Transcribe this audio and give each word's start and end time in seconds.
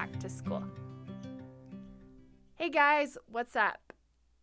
back 0.00 0.18
to 0.18 0.30
school. 0.30 0.64
Hey 2.54 2.70
guys, 2.70 3.18
what's 3.30 3.54
up? 3.54 3.92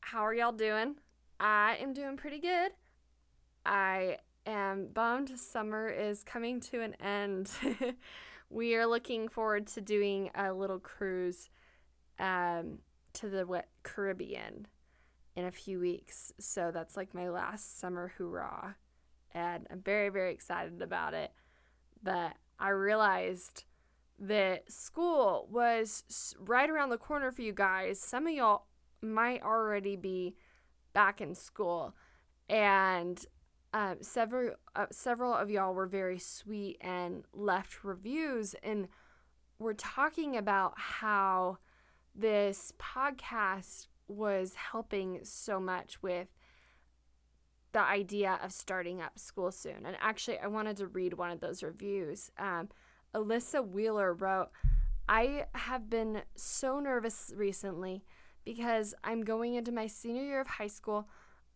How 0.01 0.19
are 0.19 0.31
y'all 0.31 0.51
doing? 0.51 0.97
I 1.39 1.77
am 1.81 1.93
doing 1.93 2.15
pretty 2.15 2.39
good. 2.39 2.73
I 3.65 4.17
am 4.45 4.89
bummed 4.93 5.31
summer 5.39 5.89
is 5.89 6.23
coming 6.23 6.59
to 6.59 6.81
an 6.81 6.93
end. 7.01 7.49
we 8.51 8.75
are 8.75 8.85
looking 8.85 9.29
forward 9.29 9.65
to 9.69 9.81
doing 9.81 10.29
a 10.35 10.53
little 10.53 10.77
cruise 10.77 11.49
um, 12.19 12.77
to 13.13 13.27
the 13.27 13.63
Caribbean 13.81 14.67
in 15.35 15.45
a 15.45 15.51
few 15.51 15.79
weeks. 15.79 16.33
So 16.39 16.69
that's 16.71 16.95
like 16.95 17.15
my 17.15 17.29
last 17.29 17.79
summer 17.79 18.13
hoorah. 18.15 18.75
And 19.31 19.65
I'm 19.71 19.81
very, 19.81 20.09
very 20.09 20.33
excited 20.33 20.83
about 20.83 21.15
it. 21.15 21.31
But 22.03 22.33
I 22.59 22.69
realized 22.69 23.63
that 24.19 24.71
school 24.71 25.47
was 25.51 26.35
right 26.39 26.69
around 26.69 26.89
the 26.89 26.97
corner 26.97 27.31
for 27.31 27.41
you 27.41 27.53
guys. 27.53 27.99
Some 27.99 28.27
of 28.27 28.33
y'all 28.33 28.65
might 29.01 29.43
already 29.43 29.95
be 29.95 30.35
back 30.93 31.21
in 31.21 31.35
school. 31.35 31.95
And 32.49 33.23
um, 33.73 33.97
several 34.01 34.53
uh, 34.75 34.85
several 34.91 35.33
of 35.33 35.49
y'all 35.51 35.73
were 35.73 35.87
very 35.87 36.17
sweet 36.17 36.77
and 36.81 37.25
left 37.33 37.83
reviews 37.83 38.55
and 38.63 38.87
we're 39.59 39.73
talking 39.73 40.37
about 40.37 40.73
how 40.77 41.57
this 42.15 42.71
podcast 42.79 43.87
was 44.07 44.53
helping 44.55 45.19
so 45.23 45.59
much 45.59 46.01
with 46.01 46.27
the 47.73 47.81
idea 47.81 48.39
of 48.43 48.51
starting 48.51 49.01
up 49.01 49.19
school 49.19 49.51
soon. 49.51 49.85
And 49.85 49.97
actually, 49.99 50.39
I 50.39 50.47
wanted 50.47 50.77
to 50.77 50.87
read 50.87 51.13
one 51.13 51.31
of 51.31 51.39
those 51.39 51.63
reviews. 51.63 52.31
Um, 52.37 52.69
Alyssa 53.13 53.67
Wheeler 53.67 54.13
wrote, 54.13 54.49
I 55.09 55.45
have 55.53 55.89
been 55.89 56.23
so 56.35 56.79
nervous 56.79 57.31
recently 57.35 58.03
because 58.43 58.93
I'm 59.03 59.23
going 59.23 59.55
into 59.55 59.71
my 59.71 59.87
senior 59.87 60.23
year 60.23 60.41
of 60.41 60.47
high 60.47 60.67
school. 60.67 61.07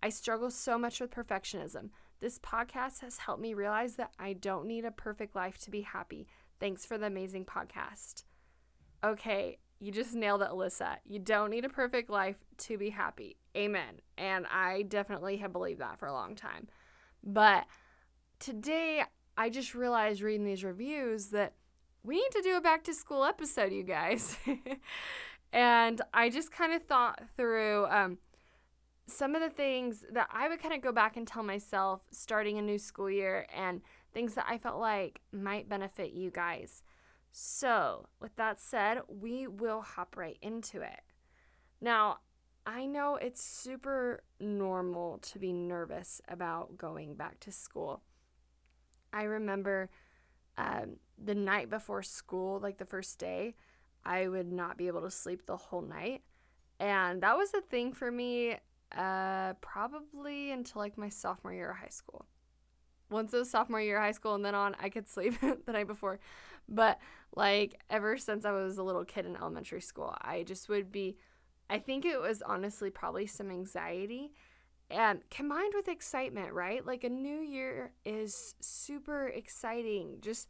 I 0.03 0.09
struggle 0.09 0.49
so 0.49 0.77
much 0.77 0.99
with 0.99 1.11
perfectionism. 1.11 1.89
This 2.19 2.39
podcast 2.39 3.01
has 3.01 3.19
helped 3.19 3.41
me 3.41 3.53
realize 3.53 3.95
that 3.95 4.11
I 4.19 4.33
don't 4.33 4.67
need 4.67 4.85
a 4.85 4.91
perfect 4.91 5.35
life 5.35 5.57
to 5.59 5.71
be 5.71 5.81
happy. 5.81 6.27
Thanks 6.59 6.85
for 6.85 6.97
the 6.97 7.07
amazing 7.07 7.45
podcast. 7.45 8.23
Okay, 9.03 9.57
you 9.79 9.91
just 9.91 10.13
nailed 10.13 10.43
it, 10.43 10.49
Alyssa. 10.49 10.97
You 11.05 11.19
don't 11.19 11.49
need 11.49 11.65
a 11.65 11.69
perfect 11.69 12.09
life 12.09 12.37
to 12.59 12.77
be 12.77 12.91
happy. 12.91 13.37
Amen. 13.57 14.01
And 14.17 14.45
I 14.47 14.83
definitely 14.83 15.37
have 15.37 15.51
believed 15.51 15.81
that 15.81 15.97
for 15.97 16.05
a 16.05 16.13
long 16.13 16.35
time. 16.35 16.67
But 17.23 17.65
today, 18.39 19.03
I 19.41 19.49
just 19.49 19.73
realized 19.73 20.21
reading 20.21 20.45
these 20.45 20.63
reviews 20.63 21.29
that 21.29 21.53
we 22.03 22.17
need 22.17 22.31
to 22.33 22.43
do 22.43 22.57
a 22.57 22.61
back 22.61 22.83
to 22.83 22.93
school 22.93 23.25
episode, 23.25 23.73
you 23.73 23.81
guys. 23.81 24.37
and 25.51 25.99
I 26.13 26.29
just 26.29 26.51
kind 26.51 26.73
of 26.73 26.83
thought 26.83 27.23
through 27.37 27.87
um, 27.87 28.19
some 29.07 29.33
of 29.33 29.41
the 29.41 29.49
things 29.49 30.05
that 30.11 30.27
I 30.31 30.47
would 30.47 30.61
kind 30.61 30.75
of 30.75 30.81
go 30.81 30.91
back 30.91 31.17
and 31.17 31.27
tell 31.27 31.41
myself 31.41 32.01
starting 32.11 32.59
a 32.59 32.61
new 32.61 32.77
school 32.77 33.09
year 33.09 33.47
and 33.51 33.81
things 34.13 34.35
that 34.35 34.45
I 34.47 34.59
felt 34.59 34.79
like 34.79 35.21
might 35.31 35.67
benefit 35.67 36.11
you 36.11 36.29
guys. 36.29 36.83
So, 37.31 38.09
with 38.19 38.35
that 38.35 38.59
said, 38.59 38.99
we 39.07 39.47
will 39.47 39.81
hop 39.81 40.17
right 40.17 40.37
into 40.43 40.81
it. 40.81 40.99
Now, 41.81 42.19
I 42.67 42.85
know 42.85 43.15
it's 43.15 43.43
super 43.43 44.21
normal 44.39 45.17
to 45.17 45.39
be 45.39 45.51
nervous 45.51 46.21
about 46.27 46.77
going 46.77 47.15
back 47.15 47.39
to 47.39 47.51
school. 47.51 48.03
I 49.13 49.23
remember 49.23 49.89
um, 50.57 50.97
the 51.23 51.35
night 51.35 51.69
before 51.69 52.03
school, 52.03 52.59
like 52.59 52.77
the 52.77 52.85
first 52.85 53.19
day, 53.19 53.55
I 54.03 54.27
would 54.27 54.51
not 54.51 54.77
be 54.77 54.87
able 54.87 55.01
to 55.01 55.11
sleep 55.11 55.45
the 55.45 55.57
whole 55.57 55.81
night. 55.81 56.21
And 56.79 57.21
that 57.21 57.37
was 57.37 57.53
a 57.53 57.61
thing 57.61 57.93
for 57.93 58.11
me 58.11 58.57
uh, 58.95 59.53
probably 59.61 60.51
until 60.51 60.81
like 60.81 60.97
my 60.97 61.09
sophomore 61.09 61.53
year 61.53 61.71
of 61.71 61.77
high 61.77 61.89
school. 61.89 62.25
Once 63.09 63.33
it 63.33 63.37
was 63.37 63.51
sophomore 63.51 63.81
year 63.81 63.97
of 63.97 64.03
high 64.03 64.11
school 64.11 64.35
and 64.35 64.43
then 64.43 64.55
on, 64.55 64.75
I 64.79 64.89
could 64.89 65.07
sleep 65.07 65.39
the 65.41 65.71
night 65.71 65.87
before. 65.87 66.19
But 66.67 66.99
like 67.35 67.79
ever 67.89 68.17
since 68.17 68.45
I 68.45 68.51
was 68.51 68.77
a 68.77 68.83
little 68.83 69.05
kid 69.05 69.25
in 69.25 69.35
elementary 69.35 69.81
school, 69.81 70.15
I 70.21 70.43
just 70.43 70.69
would 70.69 70.91
be, 70.91 71.17
I 71.69 71.79
think 71.79 72.05
it 72.05 72.19
was 72.19 72.41
honestly 72.41 72.89
probably 72.89 73.27
some 73.27 73.51
anxiety 73.51 74.31
and 74.91 75.21
combined 75.29 75.73
with 75.75 75.87
excitement, 75.87 76.53
right? 76.53 76.85
Like 76.85 77.03
a 77.03 77.09
new 77.09 77.39
year 77.39 77.91
is 78.05 78.55
super 78.59 79.27
exciting. 79.27 80.17
Just 80.21 80.47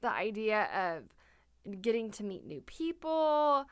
the 0.00 0.10
idea 0.10 0.68
of 0.74 1.80
getting 1.80 2.10
to 2.12 2.24
meet 2.24 2.44
new 2.44 2.60
people 2.60 3.66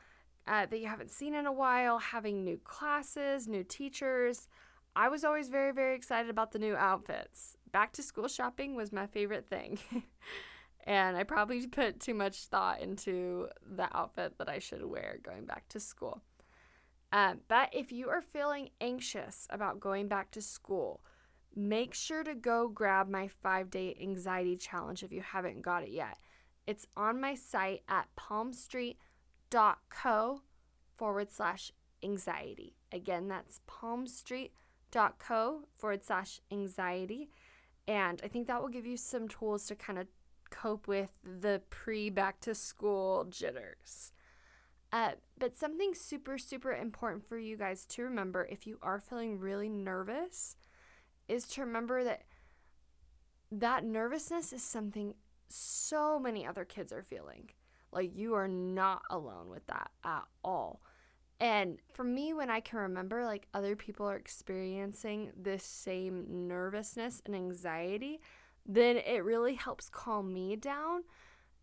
uh, 0.46 0.66
that 0.66 0.78
you 0.78 0.86
haven't 0.86 1.10
seen 1.10 1.34
in 1.34 1.46
a 1.46 1.52
while, 1.52 1.98
having 1.98 2.44
new 2.44 2.58
classes, 2.64 3.46
new 3.46 3.64
teachers. 3.64 4.48
I 4.94 5.08
was 5.08 5.24
always 5.24 5.48
very, 5.48 5.72
very 5.72 5.94
excited 5.94 6.30
about 6.30 6.52
the 6.52 6.58
new 6.58 6.76
outfits. 6.76 7.56
Back 7.70 7.92
to 7.94 8.02
school 8.02 8.28
shopping 8.28 8.74
was 8.74 8.92
my 8.92 9.06
favorite 9.06 9.46
thing. 9.48 9.78
and 10.84 11.16
I 11.16 11.22
probably 11.22 11.66
put 11.66 12.00
too 12.00 12.14
much 12.14 12.46
thought 12.46 12.80
into 12.80 13.48
the 13.64 13.88
outfit 13.96 14.38
that 14.38 14.48
I 14.48 14.58
should 14.58 14.84
wear 14.84 15.18
going 15.22 15.46
back 15.46 15.68
to 15.70 15.80
school. 15.80 16.22
Um, 17.12 17.40
but 17.46 17.68
if 17.72 17.92
you 17.92 18.08
are 18.08 18.22
feeling 18.22 18.70
anxious 18.80 19.46
about 19.50 19.80
going 19.80 20.08
back 20.08 20.30
to 20.32 20.40
school, 20.40 21.02
make 21.54 21.92
sure 21.92 22.24
to 22.24 22.34
go 22.34 22.68
grab 22.68 23.06
my 23.08 23.28
five 23.28 23.70
day 23.70 23.94
anxiety 24.00 24.56
challenge 24.56 25.02
if 25.02 25.12
you 25.12 25.20
haven't 25.20 25.60
got 25.60 25.82
it 25.82 25.90
yet. 25.90 26.16
It's 26.66 26.86
on 26.96 27.20
my 27.20 27.34
site 27.34 27.82
at 27.88 28.08
palmstreet.co 28.16 30.40
forward 30.96 31.30
slash 31.30 31.70
anxiety. 32.02 32.76
Again, 32.92 33.28
that's 33.28 33.60
palmstreet.co 33.68 35.68
forward 35.76 36.04
slash 36.04 36.40
anxiety. 36.50 37.28
And 37.86 38.22
I 38.24 38.28
think 38.28 38.46
that 38.46 38.62
will 38.62 38.68
give 38.68 38.86
you 38.86 38.96
some 38.96 39.28
tools 39.28 39.66
to 39.66 39.74
kind 39.74 39.98
of 39.98 40.06
cope 40.50 40.86
with 40.86 41.10
the 41.24 41.62
pre 41.68 42.10
back 42.10 42.40
to 42.42 42.54
school 42.54 43.26
jitters. 43.28 44.12
Uh, 44.92 45.12
but 45.38 45.56
something 45.56 45.94
super, 45.94 46.36
super 46.36 46.72
important 46.72 47.26
for 47.26 47.38
you 47.38 47.56
guys 47.56 47.86
to 47.86 48.02
remember 48.02 48.46
if 48.50 48.66
you 48.66 48.78
are 48.82 49.00
feeling 49.00 49.38
really 49.38 49.68
nervous 49.68 50.56
is 51.28 51.46
to 51.46 51.62
remember 51.62 52.04
that 52.04 52.24
that 53.50 53.84
nervousness 53.84 54.52
is 54.52 54.62
something 54.62 55.14
so 55.48 56.18
many 56.18 56.46
other 56.46 56.64
kids 56.64 56.92
are 56.92 57.02
feeling. 57.02 57.50
Like 57.90 58.16
you 58.16 58.34
are 58.34 58.48
not 58.48 59.02
alone 59.10 59.48
with 59.48 59.66
that 59.66 59.90
at 60.04 60.24
all. 60.44 60.80
And 61.40 61.78
for 61.92 62.04
me, 62.04 62.32
when 62.32 62.50
I 62.50 62.60
can 62.60 62.78
remember 62.78 63.24
like 63.24 63.48
other 63.52 63.76
people 63.76 64.06
are 64.06 64.16
experiencing 64.16 65.32
this 65.36 65.64
same 65.64 66.46
nervousness 66.48 67.20
and 67.26 67.34
anxiety, 67.34 68.20
then 68.64 68.98
it 68.98 69.24
really 69.24 69.54
helps 69.54 69.88
calm 69.88 70.32
me 70.32 70.54
down 70.56 71.02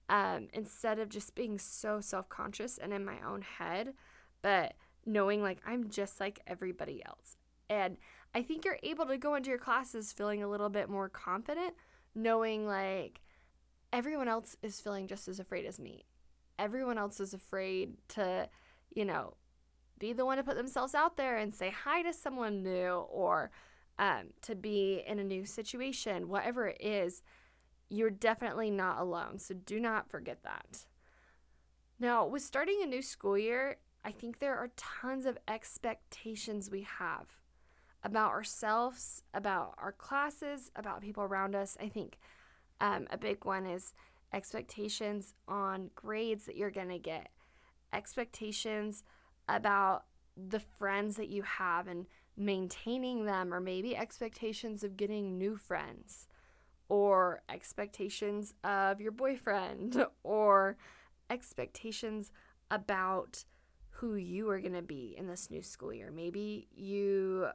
um, 0.09 0.47
instead 0.53 0.99
of 0.99 1.07
just 1.07 1.35
being 1.35 1.59
so 1.59 2.01
self 2.01 2.27
conscious 2.29 2.77
and 2.77 2.91
in 2.91 3.05
my 3.05 3.17
own 3.25 3.41
head, 3.41 3.93
but 4.41 4.73
knowing 5.05 5.41
like 5.41 5.59
I'm 5.65 5.89
just 5.89 6.19
like 6.19 6.39
everybody 6.47 7.03
else. 7.05 7.35
And 7.69 7.97
I 8.33 8.41
think 8.41 8.65
you're 8.65 8.79
able 8.81 9.05
to 9.05 9.17
go 9.17 9.35
into 9.35 9.49
your 9.49 9.59
classes 9.59 10.11
feeling 10.11 10.43
a 10.43 10.49
little 10.49 10.69
bit 10.69 10.89
more 10.89 11.07
confident, 11.07 11.75
knowing 12.15 12.65
like 12.65 13.21
everyone 13.93 14.27
else 14.27 14.57
is 14.63 14.81
feeling 14.81 15.07
just 15.07 15.27
as 15.27 15.39
afraid 15.39 15.65
as 15.65 15.79
me. 15.79 16.05
Everyone 16.57 16.97
else 16.97 17.19
is 17.19 17.33
afraid 17.33 17.93
to, 18.09 18.49
you 18.93 19.05
know, 19.05 19.35
be 19.99 20.13
the 20.13 20.25
one 20.25 20.37
to 20.37 20.43
put 20.43 20.55
themselves 20.55 20.95
out 20.95 21.17
there 21.17 21.37
and 21.37 21.53
say 21.53 21.69
hi 21.69 22.01
to 22.01 22.13
someone 22.13 22.63
new 22.63 23.05
or 23.11 23.51
um, 23.99 24.29
to 24.41 24.55
be 24.55 25.03
in 25.05 25.19
a 25.19 25.23
new 25.23 25.45
situation, 25.45 26.29
whatever 26.29 26.67
it 26.67 26.77
is 26.79 27.21
you're 27.89 28.09
definitely 28.09 28.69
not 28.69 28.99
alone. 28.99 29.39
So 29.39 29.55
do 29.55 29.79
not 29.79 30.09
forget 30.09 30.43
that. 30.43 30.85
Now, 31.99 32.25
with 32.25 32.43
starting 32.43 32.81
a 32.81 32.85
new 32.85 33.01
school 33.01 33.37
year, 33.37 33.77
I 34.05 34.11
think 34.11 34.39
there 34.39 34.55
are 34.55 34.69
tons 34.77 35.25
of 35.25 35.37
expectations 35.47 36.69
we 36.71 36.83
have 36.83 37.27
about 38.03 38.31
ourselves, 38.31 39.23
about 39.33 39.75
our 39.77 39.91
classes, 39.91 40.71
about 40.75 41.01
people 41.01 41.23
around 41.23 41.55
us. 41.55 41.77
I 41.81 41.89
think 41.89 42.17
um, 42.79 43.07
a 43.11 43.17
big 43.17 43.43
one 43.43 43.65
is 43.65 43.93
expectations 44.31 45.33
on 45.47 45.89
grades 45.95 46.45
that 46.45 46.55
you're 46.55 46.71
going 46.71 46.89
to 46.89 46.99
get, 46.99 47.29
expectations 47.91 49.03
about 49.49 50.05
the 50.37 50.59
friends 50.59 51.17
that 51.17 51.27
you 51.27 51.41
have 51.41 51.87
and 51.87 52.05
maintaining 52.37 53.25
them, 53.25 53.53
or 53.53 53.59
maybe 53.59 53.97
expectations 53.97 54.83
of 54.83 54.95
getting 54.95 55.37
new 55.37 55.57
friends 55.57 56.27
or 56.89 57.41
expectations 57.49 58.53
of 58.63 58.99
your 58.99 59.11
boyfriend 59.11 60.05
or 60.23 60.75
expectations 61.29 62.31
about 62.71 63.45
who 63.91 64.15
you 64.15 64.49
are 64.49 64.59
going 64.59 64.73
to 64.73 64.81
be 64.81 65.15
in 65.17 65.27
this 65.27 65.49
new 65.51 65.61
school 65.61 65.93
year. 65.93 66.11
Maybe 66.11 66.67
you 66.75 67.47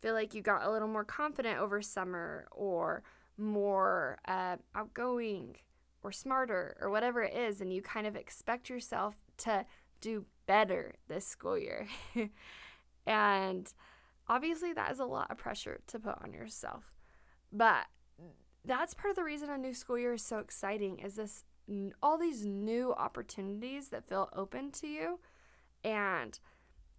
feel 0.00 0.14
like 0.14 0.34
you 0.34 0.42
got 0.42 0.64
a 0.64 0.70
little 0.70 0.88
more 0.88 1.04
confident 1.04 1.58
over 1.58 1.82
summer 1.82 2.46
or 2.52 3.02
more 3.36 4.18
uh, 4.28 4.56
outgoing 4.74 5.56
or 6.02 6.12
smarter 6.12 6.76
or 6.80 6.90
whatever 6.90 7.22
it 7.22 7.34
is, 7.34 7.60
and 7.60 7.72
you 7.72 7.82
kind 7.82 8.06
of 8.06 8.16
expect 8.16 8.68
yourself 8.68 9.16
to 9.38 9.64
do 10.00 10.24
better 10.46 10.94
this 11.08 11.26
school 11.26 11.58
year. 11.58 11.86
and 13.06 13.72
obviously, 14.28 14.72
that 14.72 14.90
is 14.92 14.98
a 14.98 15.04
lot 15.04 15.30
of 15.30 15.38
pressure 15.38 15.80
to 15.86 15.98
put 15.98 16.16
on 16.22 16.32
yourself. 16.32 16.92
But 17.52 17.86
that's 18.64 18.94
part 18.94 19.10
of 19.10 19.16
the 19.16 19.24
reason 19.24 19.48
a 19.50 19.58
new 19.58 19.74
school 19.74 19.98
year 19.98 20.14
is 20.14 20.22
so 20.22 20.38
exciting 20.38 20.98
is 20.98 21.14
this 21.14 21.44
all 22.02 22.18
these 22.18 22.44
new 22.44 22.92
opportunities 22.94 23.88
that 23.88 24.08
feel 24.08 24.28
open 24.34 24.70
to 24.72 24.86
you 24.86 25.20
and 25.84 26.40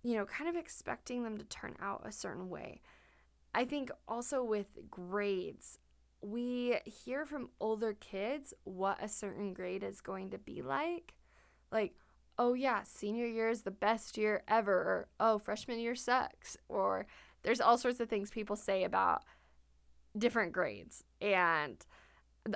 you 0.04 0.16
know 0.16 0.26
kind 0.26 0.50
of 0.50 0.56
expecting 0.56 1.24
them 1.24 1.38
to 1.38 1.44
turn 1.46 1.76
out 1.82 2.02
a 2.06 2.12
certain 2.12 2.50
way. 2.50 2.82
I 3.54 3.66
think 3.66 3.92
also 4.08 4.44
with 4.44 4.68
grades 4.90 5.78
we 6.22 6.78
hear 6.86 7.26
from 7.26 7.50
older 7.60 7.94
kids 7.94 8.54
what 8.64 9.04
a 9.04 9.08
certain 9.08 9.54
grade 9.54 9.84
is 9.84 10.02
going 10.02 10.30
to 10.32 10.38
be 10.38 10.62
like. 10.62 11.16
Like 11.72 11.96
oh 12.38 12.54
yeah 12.54 12.84
senior 12.84 13.28
year 13.28 13.50
is 13.50 13.62
the 13.62 13.72
best 13.72 14.18
year 14.18 14.44
ever. 14.48 14.74
Or 14.74 15.08
oh 15.20 15.38
freshman 15.38 15.80
year 15.80 15.96
sucks. 15.96 16.58
Or 16.70 17.06
there's 17.44 17.62
all 17.62 17.78
sorts 17.78 18.00
of 18.00 18.10
things 18.10 18.30
people 18.32 18.56
say 18.56 18.84
about 18.84 19.24
different 20.18 20.52
grades 20.52 21.04
and 21.22 21.86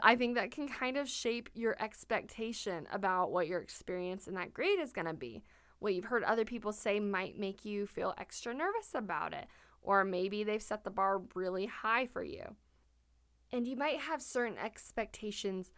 I 0.02 0.16
think 0.16 0.36
that 0.36 0.52
can 0.52 0.68
kind 0.68 0.98
of 0.98 1.08
shape 1.08 1.50
your 1.54 1.76
expectation 1.82 2.88
about 2.92 3.32
what 3.32 3.48
your 3.48 3.60
experience 3.60 4.28
in 4.28 4.34
that 4.36 4.54
grade 4.54 4.80
is 4.80 4.92
going 4.92 5.06
to 5.06 5.14
be. 5.14 5.44
What 5.80 5.94
you've 5.94 6.06
heard 6.06 6.24
other 6.24 6.46
people 6.46 6.72
say 6.72 7.00
might 7.00 7.38
make 7.38 7.66
you 7.66 7.86
feel 7.86 8.16
extra 8.18 8.54
nervous 8.54 8.96
about 8.96 9.34
it, 9.34 9.46
or 9.82 10.04
maybe 10.04 10.44
they've 10.44 10.62
set 10.62 10.84
the 10.84 10.90
bar 10.90 11.22
really 11.36 11.68
high 11.68 12.08
for 12.08 12.24
you. 12.24 12.56
And 13.52 13.68
you 13.68 13.76
might 13.76 14.00
have 14.00 14.22
certain 14.22 14.58
expectations 14.58 15.72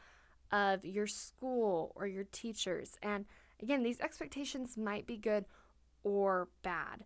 of 0.52 0.86
your 0.86 1.08
school 1.08 1.92
or 1.96 2.08
your 2.08 2.24
teachers. 2.24 2.98
And 3.04 3.26
again, 3.62 3.84
these 3.84 4.00
expectations 4.00 4.78
might 4.78 5.06
be 5.06 5.18
good 5.18 5.46
or 6.04 6.48
bad. 6.64 7.04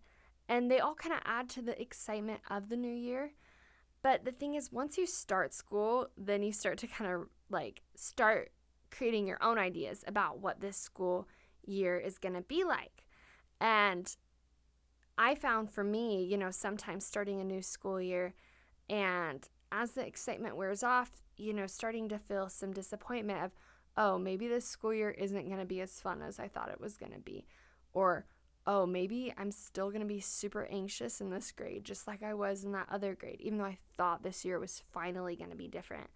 And 0.48 0.70
they 0.70 0.78
all 0.78 0.94
kind 0.94 1.14
of 1.14 1.20
add 1.24 1.48
to 1.50 1.62
the 1.62 1.80
excitement 1.80 2.40
of 2.48 2.68
the 2.68 2.76
new 2.76 2.92
year. 2.92 3.32
But 4.02 4.24
the 4.24 4.32
thing 4.32 4.54
is, 4.54 4.72
once 4.72 4.98
you 4.98 5.06
start 5.06 5.54
school, 5.54 6.08
then 6.16 6.42
you 6.42 6.52
start 6.52 6.78
to 6.78 6.86
kind 6.86 7.10
of 7.10 7.28
like 7.50 7.82
start 7.94 8.52
creating 8.90 9.26
your 9.26 9.42
own 9.42 9.58
ideas 9.58 10.04
about 10.06 10.40
what 10.40 10.60
this 10.60 10.76
school 10.76 11.28
year 11.64 11.98
is 11.98 12.18
going 12.18 12.34
to 12.34 12.42
be 12.42 12.64
like. 12.64 13.06
And 13.60 14.14
I 15.16 15.34
found 15.34 15.70
for 15.70 15.84
me, 15.84 16.24
you 16.24 16.36
know, 16.36 16.50
sometimes 16.50 17.06
starting 17.06 17.40
a 17.40 17.44
new 17.44 17.62
school 17.62 18.00
year 18.00 18.34
and 18.88 19.48
as 19.70 19.92
the 19.92 20.06
excitement 20.06 20.56
wears 20.56 20.82
off, 20.82 21.22
you 21.36 21.52
know, 21.54 21.66
starting 21.66 22.08
to 22.08 22.18
feel 22.18 22.48
some 22.48 22.72
disappointment 22.72 23.42
of, 23.42 23.52
oh, 23.96 24.18
maybe 24.18 24.48
this 24.48 24.66
school 24.66 24.92
year 24.92 25.10
isn't 25.10 25.46
going 25.46 25.58
to 25.58 25.64
be 25.64 25.80
as 25.80 26.00
fun 26.00 26.22
as 26.22 26.38
I 26.38 26.48
thought 26.48 26.70
it 26.70 26.80
was 26.80 26.96
going 26.96 27.12
to 27.12 27.20
be. 27.20 27.46
Or, 27.92 28.26
oh, 28.66 28.86
maybe 28.86 29.32
I'm 29.36 29.50
still 29.50 29.88
going 29.90 30.02
to 30.02 30.06
be 30.06 30.20
super 30.20 30.66
anxious 30.70 31.20
in 31.20 31.30
this 31.30 31.50
grade, 31.52 31.84
just 31.84 32.06
like 32.06 32.22
I 32.22 32.34
was 32.34 32.64
in 32.64 32.72
that 32.72 32.88
other 32.90 33.14
grade, 33.14 33.40
even 33.40 33.58
though 33.58 33.64
I 33.64 33.78
thought 33.96 34.22
this 34.22 34.44
year 34.44 34.58
was 34.58 34.82
finally 34.92 35.36
going 35.36 35.50
to 35.50 35.56
be 35.56 35.68
different. 35.68 36.08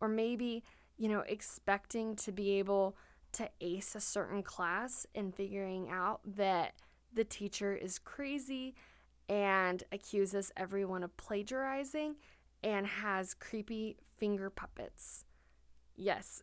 Or 0.00 0.08
maybe, 0.08 0.62
you 0.96 1.08
know, 1.08 1.20
expecting 1.20 2.14
to 2.16 2.32
be 2.32 2.58
able 2.58 2.96
to 3.32 3.50
ace 3.60 3.94
a 3.94 4.00
certain 4.00 4.42
class 4.42 5.06
and 5.14 5.34
figuring 5.34 5.90
out 5.90 6.20
that 6.36 6.74
the 7.12 7.24
teacher 7.24 7.74
is 7.74 7.98
crazy 7.98 8.74
and 9.28 9.82
accuses 9.90 10.52
everyone 10.56 11.02
of 11.02 11.16
plagiarizing 11.16 12.16
and 12.62 12.86
has 12.86 13.34
creepy 13.34 13.96
finger 14.16 14.50
puppets. 14.50 15.24
Yes, 15.96 16.42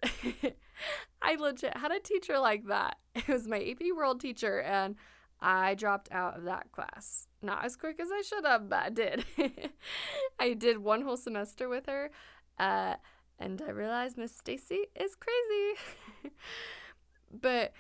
I 1.21 1.35
legit 1.35 1.77
had 1.77 1.91
a 1.91 1.99
teacher 1.99 2.39
like 2.39 2.67
that. 2.67 2.97
It 3.15 3.27
was 3.27 3.47
my 3.47 3.61
AP 3.61 3.95
World 3.95 4.19
teacher, 4.19 4.59
and 4.59 4.95
I 5.43 5.75
dropped 5.75 6.09
out 6.11 6.37
of 6.37 6.45
that 6.45 6.71
class. 6.71 7.27
Not 7.41 7.65
as 7.65 7.75
quick 7.75 7.99
as 7.99 8.07
I 8.11 8.21
should 8.21 8.45
have, 8.45 8.69
but 8.69 8.79
I 8.79 8.89
did. 8.89 9.25
I 10.39 10.53
did 10.53 10.77
one 10.77 11.01
whole 11.01 11.17
semester 11.17 11.67
with 11.67 11.85
her, 11.87 12.11
uh, 12.57 12.95
and 13.37 13.61
I 13.61 13.71
realized 13.71 14.17
Miss 14.17 14.33
Stacy 14.33 14.85
is 14.95 15.15
crazy. 15.15 16.33
but 17.41 17.73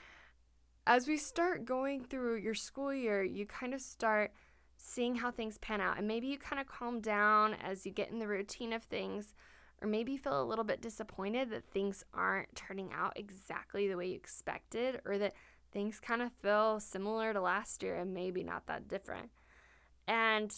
as 0.85 1.07
we 1.07 1.15
start 1.15 1.63
going 1.63 2.03
through 2.03 2.35
your 2.35 2.53
school 2.53 2.93
year, 2.93 3.23
you 3.23 3.45
kind 3.45 3.73
of 3.73 3.79
start 3.79 4.33
seeing 4.75 5.15
how 5.15 5.31
things 5.31 5.57
pan 5.57 5.79
out, 5.79 5.97
and 5.97 6.05
maybe 6.05 6.27
you 6.27 6.37
kind 6.37 6.59
of 6.59 6.67
calm 6.67 6.99
down 6.99 7.53
as 7.53 7.85
you 7.85 7.93
get 7.93 8.11
in 8.11 8.19
the 8.19 8.27
routine 8.27 8.73
of 8.73 8.83
things. 8.83 9.33
Or 9.81 9.87
maybe 9.87 10.15
feel 10.15 10.41
a 10.41 10.45
little 10.45 10.63
bit 10.63 10.81
disappointed 10.81 11.49
that 11.49 11.65
things 11.65 12.05
aren't 12.13 12.55
turning 12.55 12.91
out 12.93 13.13
exactly 13.17 13.89
the 13.89 13.97
way 13.97 14.07
you 14.07 14.15
expected, 14.15 15.01
or 15.05 15.17
that 15.17 15.33
things 15.73 15.99
kind 15.99 16.21
of 16.21 16.31
feel 16.41 16.79
similar 16.79 17.33
to 17.33 17.41
last 17.41 17.83
year 17.83 17.95
and 17.95 18.13
maybe 18.13 18.43
not 18.43 18.67
that 18.67 18.87
different. 18.87 19.31
And 20.07 20.53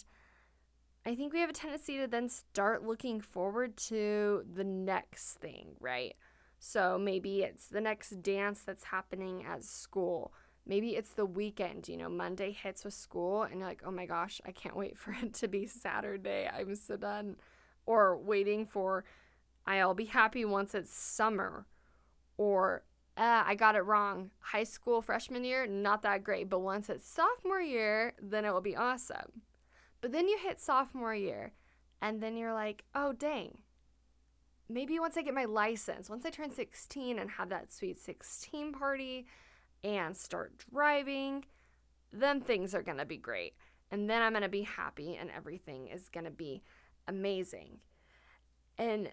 I 1.04 1.14
think 1.14 1.32
we 1.32 1.40
have 1.40 1.50
a 1.50 1.54
tendency 1.54 1.98
to 1.98 2.06
then 2.06 2.28
start 2.28 2.84
looking 2.84 3.20
forward 3.20 3.76
to 3.88 4.44
the 4.52 4.64
next 4.64 5.38
thing, 5.38 5.76
right? 5.80 6.14
So 6.58 6.98
maybe 6.98 7.42
it's 7.42 7.68
the 7.68 7.80
next 7.80 8.22
dance 8.22 8.62
that's 8.62 8.84
happening 8.84 9.44
at 9.44 9.62
school. 9.62 10.32
Maybe 10.66 10.96
it's 10.96 11.12
the 11.12 11.26
weekend, 11.26 11.88
you 11.88 11.96
know, 11.96 12.08
Monday 12.08 12.50
hits 12.50 12.84
with 12.84 12.94
school 12.94 13.42
and 13.42 13.60
you're 13.60 13.68
like, 13.68 13.82
oh 13.86 13.92
my 13.92 14.04
gosh, 14.04 14.40
I 14.44 14.50
can't 14.50 14.76
wait 14.76 14.98
for 14.98 15.12
it 15.22 15.32
to 15.34 15.48
be 15.48 15.66
Saturday. 15.66 16.50
I'm 16.52 16.74
so 16.74 16.96
done. 16.96 17.36
Or 17.86 18.18
waiting 18.18 18.66
for, 18.66 19.04
I'll 19.64 19.94
be 19.94 20.06
happy 20.06 20.44
once 20.44 20.74
it's 20.74 20.92
summer. 20.92 21.66
Or 22.36 22.82
uh, 23.16 23.44
I 23.46 23.54
got 23.54 23.76
it 23.76 23.80
wrong. 23.80 24.30
High 24.40 24.64
school 24.64 25.00
freshman 25.00 25.44
year, 25.44 25.66
not 25.66 26.02
that 26.02 26.22
great. 26.22 26.50
But 26.50 26.60
once 26.60 26.90
it's 26.90 27.08
sophomore 27.08 27.60
year, 27.60 28.12
then 28.20 28.44
it 28.44 28.52
will 28.52 28.60
be 28.60 28.76
awesome. 28.76 29.42
But 30.00 30.12
then 30.12 30.28
you 30.28 30.38
hit 30.38 30.60
sophomore 30.60 31.14
year, 31.14 31.52
and 32.02 32.22
then 32.22 32.36
you're 32.36 32.52
like, 32.52 32.84
oh, 32.94 33.12
dang. 33.12 33.58
Maybe 34.68 34.98
once 34.98 35.16
I 35.16 35.22
get 35.22 35.32
my 35.32 35.46
license, 35.46 36.10
once 36.10 36.26
I 36.26 36.30
turn 36.30 36.50
16 36.50 37.18
and 37.18 37.30
have 37.30 37.48
that 37.48 37.72
sweet 37.72 37.98
16 37.98 38.72
party 38.72 39.26
and 39.82 40.16
start 40.16 40.64
driving, 40.72 41.44
then 42.12 42.40
things 42.40 42.74
are 42.74 42.82
to 42.98 43.04
be 43.04 43.16
great. 43.16 43.54
And 43.90 44.10
then 44.10 44.22
I'm 44.22 44.32
to 44.42 44.48
be 44.48 44.62
happy 44.62 45.16
and 45.16 45.30
everything 45.30 45.86
is 45.86 46.08
to 46.24 46.32
be 46.32 46.62
amazing. 47.06 47.78
And 48.76 49.10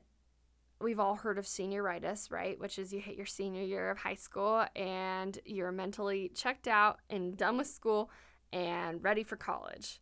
we've 0.83 0.99
all 0.99 1.15
heard 1.15 1.37
of 1.37 1.45
senioritis, 1.45 2.31
right? 2.31 2.59
Which 2.59 2.77
is 2.77 2.93
you 2.93 2.99
hit 2.99 3.15
your 3.15 3.25
senior 3.25 3.63
year 3.63 3.89
of 3.89 3.99
high 3.99 4.15
school 4.15 4.65
and 4.75 5.39
you're 5.45 5.71
mentally 5.71 6.29
checked 6.35 6.67
out 6.67 6.99
and 7.09 7.35
done 7.37 7.57
with 7.57 7.67
school 7.67 8.11
and 8.51 9.03
ready 9.03 9.23
for 9.23 9.35
college. 9.35 10.01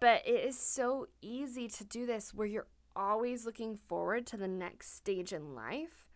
But 0.00 0.26
it 0.26 0.44
is 0.44 0.58
so 0.58 1.06
easy 1.22 1.68
to 1.68 1.84
do 1.84 2.04
this 2.04 2.34
where 2.34 2.46
you're 2.46 2.66
always 2.94 3.46
looking 3.46 3.76
forward 3.76 4.26
to 4.26 4.36
the 4.36 4.48
next 4.48 4.96
stage 4.96 5.32
in 5.32 5.54
life 5.54 6.08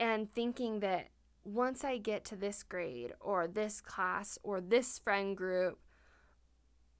and 0.00 0.32
thinking 0.32 0.80
that 0.80 1.08
once 1.44 1.84
I 1.84 1.98
get 1.98 2.24
to 2.26 2.36
this 2.36 2.62
grade 2.62 3.12
or 3.20 3.46
this 3.46 3.80
class 3.80 4.38
or 4.42 4.60
this 4.60 4.98
friend 4.98 5.36
group, 5.36 5.78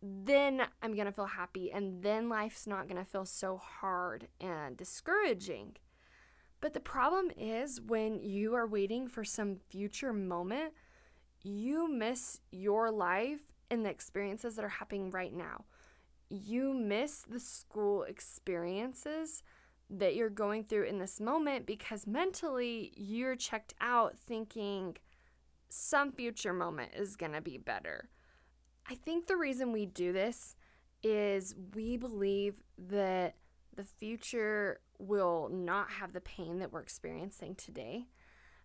then 0.03 0.63
I'm 0.83 0.95
going 0.95 1.07
to 1.07 1.13
feel 1.13 1.27
happy 1.27 1.71
and 1.71 2.03
then 2.03 2.29
life's 2.29 2.67
not 2.67 2.89
going 2.89 3.03
to 3.03 3.09
feel 3.09 3.25
so 3.25 3.57
hard 3.57 4.27
and 4.41 4.77
discouraging. 4.77 5.77
But 6.61 6.75
the 6.75 6.81
problem 6.81 7.31
is 7.37 7.81
when 7.81 8.21
you 8.21 8.55
are 8.55 8.67
waiting 8.67 9.09
for 9.09 9.25
some 9.25 9.57
future 9.71 10.13
moment, 10.13 10.75
you 11.43 11.89
miss 11.89 12.41
your 12.51 12.91
life 12.91 13.41
and 13.71 13.85
the 13.85 13.91
experiences 13.91 14.57
that 14.57 14.65
are 14.65 14.69
happening 14.69 15.11
right 15.11 15.33
now. 15.33 15.65
You 16.29 16.75
miss 16.75 17.25
the 17.29 17.41
school 17.41 18.03
experiences 18.03 19.43
that 19.91 20.15
you're 20.15 20.31
going 20.31 20.65
through 20.65 20.85
in 20.85 20.99
this 20.99 21.21
moment 21.21 21.67
because 21.67 22.07
mentally 22.07 22.93
you're 22.97 23.37
checked 23.37 23.75
out 23.81 24.19
thinking 24.19 24.97
some 25.69 26.13
future 26.13 26.53
moment 26.53 26.93
is 26.97 27.17
going 27.17 27.33
to 27.33 27.41
be 27.41 27.59
better 27.59 28.09
I 28.89 28.95
think 28.95 29.27
the 29.27 29.37
reason 29.37 29.73
we 29.73 29.87
do 29.87 30.13
this 30.13 30.57
is 31.03 31.55
we 31.75 31.97
believe 31.97 32.63
that 32.79 33.37
the 33.75 33.85
future 33.85 34.81
will 34.99 35.49
not 35.51 35.91
have 35.93 36.13
the 36.13 36.21
pain 36.21 36.59
that 36.59 36.73
we're 36.73 36.81
experiencing 36.81 37.55
today. 37.55 38.07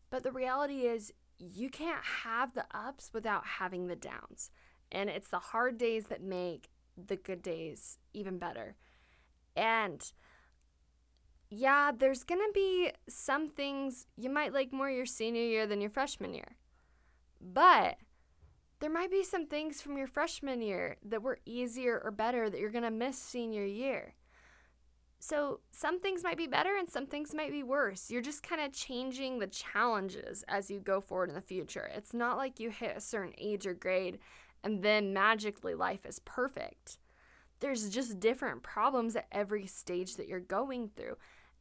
But 0.09 0.23
the 0.23 0.31
reality 0.31 0.81
is, 0.81 1.13
you 1.39 1.69
can't 1.69 2.03
have 2.23 2.53
the 2.53 2.65
ups 2.71 3.11
without 3.13 3.45
having 3.45 3.87
the 3.87 3.95
downs. 3.95 4.49
And 4.91 5.09
it's 5.09 5.29
the 5.29 5.39
hard 5.39 5.77
days 5.77 6.05
that 6.07 6.23
make 6.23 6.69
the 6.97 7.15
good 7.15 7.41
days 7.41 7.99
even 8.13 8.39
better. 8.39 8.75
And 9.55 10.11
yeah, 11.49 11.91
there's 11.97 12.23
going 12.23 12.41
to 12.41 12.51
be 12.53 12.91
some 13.07 13.49
things 13.49 14.07
you 14.15 14.29
might 14.29 14.53
like 14.53 14.73
more 14.73 14.89
your 14.89 15.05
senior 15.05 15.43
year 15.43 15.67
than 15.67 15.81
your 15.81 15.89
freshman 15.89 16.33
year. 16.33 16.57
But 17.39 17.97
there 18.79 18.91
might 18.91 19.11
be 19.11 19.23
some 19.23 19.47
things 19.47 19.81
from 19.81 19.97
your 19.97 20.07
freshman 20.07 20.61
year 20.61 20.97
that 21.03 21.23
were 21.23 21.39
easier 21.45 21.99
or 22.03 22.11
better 22.11 22.49
that 22.49 22.59
you're 22.59 22.69
going 22.69 22.83
to 22.83 22.91
miss 22.91 23.17
senior 23.17 23.65
year. 23.65 24.13
So, 25.19 25.61
some 25.71 25.99
things 25.99 26.23
might 26.23 26.37
be 26.37 26.45
better 26.45 26.75
and 26.77 26.87
some 26.87 27.07
things 27.07 27.33
might 27.33 27.51
be 27.51 27.63
worse. 27.63 28.11
You're 28.11 28.21
just 28.21 28.43
kind 28.47 28.61
of 28.61 28.71
changing 28.71 29.39
the 29.39 29.47
challenges 29.47 30.43
as 30.47 30.69
you 30.69 30.79
go 30.79 31.01
forward 31.01 31.29
in 31.29 31.35
the 31.35 31.41
future. 31.41 31.89
It's 31.95 32.13
not 32.13 32.37
like 32.37 32.59
you 32.59 32.69
hit 32.69 32.95
a 32.95 33.01
certain 33.01 33.33
age 33.39 33.65
or 33.65 33.73
grade 33.73 34.19
and 34.63 34.83
then 34.83 35.13
magically 35.13 35.73
life 35.73 36.05
is 36.05 36.19
perfect. 36.19 36.99
There's 37.59 37.89
just 37.89 38.19
different 38.19 38.61
problems 38.61 39.15
at 39.15 39.27
every 39.31 39.65
stage 39.65 40.15
that 40.17 40.27
you're 40.27 40.39
going 40.39 40.91
through. 40.95 41.17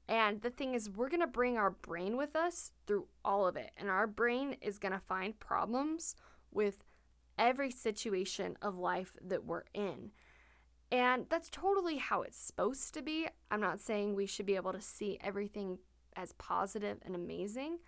And 0.08 0.42
the 0.42 0.50
thing 0.50 0.74
is, 0.74 0.90
we're 0.90 1.08
going 1.08 1.20
to 1.20 1.26
bring 1.26 1.56
our 1.56 1.70
brain 1.70 2.16
with 2.16 2.36
us 2.36 2.72
through 2.86 3.06
all 3.24 3.46
of 3.46 3.56
it. 3.56 3.70
And 3.76 3.88
our 3.88 4.06
brain 4.06 4.56
is 4.60 4.78
going 4.78 4.92
to 4.92 5.00
find 5.00 5.38
problems 5.40 6.14
with 6.52 6.84
every 7.38 7.70
situation 7.70 8.56
of 8.62 8.76
life 8.76 9.16
that 9.24 9.44
we're 9.44 9.64
in. 9.74 10.10
And 10.90 11.26
that's 11.28 11.50
totally 11.50 11.96
how 11.96 12.22
it's 12.22 12.38
supposed 12.38 12.94
to 12.94 13.02
be. 13.02 13.28
I'm 13.50 13.60
not 13.60 13.80
saying 13.80 14.14
we 14.14 14.26
should 14.26 14.46
be 14.46 14.56
able 14.56 14.72
to 14.72 14.80
see 14.80 15.18
everything 15.20 15.78
as 16.14 16.32
positive 16.32 16.98
and 17.04 17.14
amazing, 17.14 17.78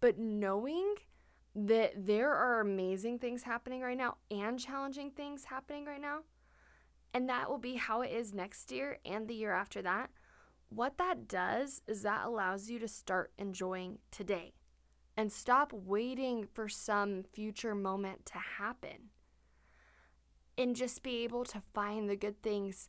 but 0.00 0.18
knowing 0.18 0.94
that 1.54 2.06
there 2.06 2.32
are 2.32 2.60
amazing 2.60 3.18
things 3.18 3.42
happening 3.42 3.80
right 3.80 3.98
now 3.98 4.16
and 4.30 4.58
challenging 4.58 5.10
things 5.10 5.44
happening 5.44 5.84
right 5.84 6.00
now, 6.00 6.20
and 7.12 7.28
that 7.28 7.50
will 7.50 7.58
be 7.58 7.74
how 7.74 8.02
it 8.02 8.12
is 8.12 8.32
next 8.32 8.70
year 8.70 8.98
and 9.04 9.26
the 9.26 9.34
year 9.34 9.52
after 9.52 9.82
that 9.82 10.10
what 10.70 10.98
that 10.98 11.26
does 11.26 11.82
is 11.88 12.02
that 12.02 12.24
allows 12.24 12.70
you 12.70 12.78
to 12.78 12.88
start 12.88 13.32
enjoying 13.36 13.98
today 14.12 14.52
and 15.20 15.30
stop 15.30 15.70
waiting 15.74 16.48
for 16.50 16.66
some 16.66 17.22
future 17.22 17.74
moment 17.74 18.24
to 18.24 18.38
happen 18.38 19.10
and 20.56 20.74
just 20.74 21.02
be 21.02 21.24
able 21.24 21.44
to 21.44 21.60
find 21.74 22.08
the 22.08 22.16
good 22.16 22.42
things 22.42 22.88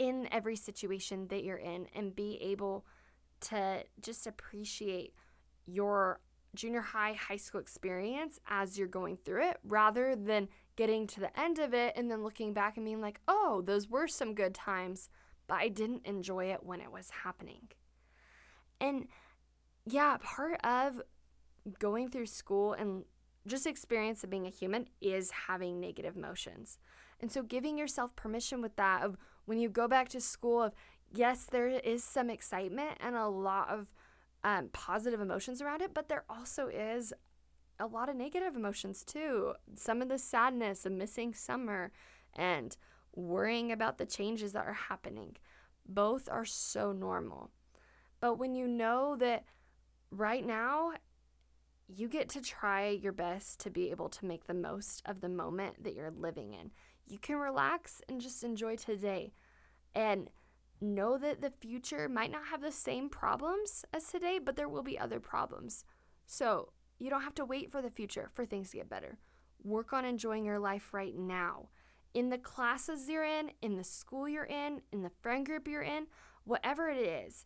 in 0.00 0.26
every 0.32 0.56
situation 0.56 1.28
that 1.28 1.44
you're 1.44 1.56
in 1.56 1.86
and 1.94 2.16
be 2.16 2.42
able 2.42 2.84
to 3.40 3.84
just 4.02 4.26
appreciate 4.26 5.14
your 5.64 6.18
junior 6.56 6.80
high, 6.80 7.12
high 7.12 7.36
school 7.36 7.60
experience 7.60 8.40
as 8.48 8.76
you're 8.76 8.88
going 8.88 9.16
through 9.16 9.48
it 9.48 9.58
rather 9.62 10.16
than 10.16 10.48
getting 10.74 11.06
to 11.06 11.20
the 11.20 11.38
end 11.38 11.60
of 11.60 11.72
it 11.72 11.92
and 11.94 12.10
then 12.10 12.24
looking 12.24 12.52
back 12.52 12.76
and 12.76 12.84
being 12.84 13.00
like, 13.00 13.20
oh, 13.28 13.62
those 13.64 13.88
were 13.88 14.08
some 14.08 14.34
good 14.34 14.56
times 14.56 15.08
but 15.46 15.54
I 15.54 15.68
didn't 15.68 16.04
enjoy 16.04 16.46
it 16.46 16.64
when 16.64 16.80
it 16.80 16.90
was 16.90 17.10
happening. 17.22 17.68
And 18.80 19.06
yeah, 19.92 20.16
part 20.20 20.60
of 20.64 21.02
going 21.78 22.08
through 22.08 22.26
school 22.26 22.72
and 22.72 23.04
just 23.46 23.66
experience 23.66 24.22
of 24.22 24.30
being 24.30 24.46
a 24.46 24.50
human 24.50 24.88
is 25.00 25.30
having 25.48 25.80
negative 25.80 26.16
emotions. 26.16 26.78
And 27.20 27.30
so 27.30 27.42
giving 27.42 27.78
yourself 27.78 28.14
permission 28.16 28.62
with 28.62 28.76
that 28.76 29.02
of 29.02 29.16
when 29.44 29.58
you 29.58 29.68
go 29.68 29.88
back 29.88 30.08
to 30.10 30.20
school 30.20 30.62
of 30.62 30.72
yes, 31.12 31.46
there 31.50 31.68
is 31.68 32.04
some 32.04 32.30
excitement 32.30 32.92
and 33.00 33.16
a 33.16 33.28
lot 33.28 33.68
of 33.68 33.88
um, 34.44 34.68
positive 34.72 35.20
emotions 35.20 35.60
around 35.60 35.82
it, 35.82 35.92
but 35.92 36.08
there 36.08 36.24
also 36.28 36.68
is 36.68 37.12
a 37.78 37.86
lot 37.86 38.08
of 38.08 38.16
negative 38.16 38.56
emotions 38.56 39.04
too. 39.04 39.54
Some 39.74 40.02
of 40.02 40.08
the 40.08 40.18
sadness 40.18 40.86
of 40.86 40.92
missing 40.92 41.34
summer 41.34 41.92
and 42.34 42.76
worrying 43.14 43.72
about 43.72 43.98
the 43.98 44.06
changes 44.06 44.52
that 44.52 44.66
are 44.66 44.72
happening. 44.72 45.36
Both 45.86 46.28
are 46.30 46.44
so 46.44 46.92
normal. 46.92 47.50
But 48.20 48.38
when 48.38 48.54
you 48.54 48.68
know 48.68 49.16
that 49.16 49.44
right 50.10 50.44
now, 50.44 50.92
you 51.88 52.08
get 52.08 52.28
to 52.30 52.40
try 52.40 52.88
your 52.88 53.12
best 53.12 53.60
to 53.60 53.70
be 53.70 53.90
able 53.90 54.08
to 54.08 54.26
make 54.26 54.46
the 54.46 54.54
most 54.54 55.02
of 55.06 55.20
the 55.20 55.28
moment 55.28 55.82
that 55.82 55.94
you're 55.94 56.10
living 56.10 56.52
in. 56.52 56.70
You 57.06 57.18
can 57.18 57.36
relax 57.36 58.00
and 58.08 58.20
just 58.20 58.44
enjoy 58.44 58.76
today 58.76 59.32
and 59.94 60.30
know 60.80 61.18
that 61.18 61.40
the 61.40 61.50
future 61.50 62.08
might 62.08 62.30
not 62.30 62.46
have 62.46 62.62
the 62.62 62.72
same 62.72 63.08
problems 63.08 63.84
as 63.92 64.06
today, 64.06 64.38
but 64.38 64.56
there 64.56 64.68
will 64.68 64.82
be 64.82 64.98
other 64.98 65.20
problems. 65.20 65.84
So 66.26 66.72
you 66.98 67.10
don't 67.10 67.22
have 67.22 67.34
to 67.34 67.44
wait 67.44 67.72
for 67.72 67.82
the 67.82 67.90
future 67.90 68.30
for 68.32 68.46
things 68.46 68.70
to 68.70 68.78
get 68.78 68.88
better. 68.88 69.18
Work 69.62 69.92
on 69.92 70.04
enjoying 70.04 70.44
your 70.44 70.58
life 70.58 70.94
right 70.94 71.16
now 71.16 71.68
in 72.14 72.30
the 72.30 72.38
classes 72.38 73.08
you're 73.08 73.24
in, 73.24 73.52
in 73.62 73.76
the 73.76 73.84
school 73.84 74.28
you're 74.28 74.44
in, 74.44 74.82
in 74.92 75.02
the 75.02 75.10
friend 75.22 75.46
group 75.46 75.68
you're 75.68 75.82
in, 75.82 76.06
whatever 76.44 76.88
it 76.88 76.98
is, 76.98 77.44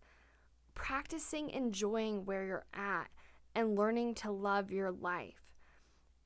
practicing 0.75 1.51
enjoying 1.51 2.25
where 2.25 2.45
you're 2.45 2.67
at 2.75 3.09
and 3.55 3.77
learning 3.77 4.15
to 4.15 4.31
love 4.31 4.71
your 4.71 4.91
life. 4.91 5.55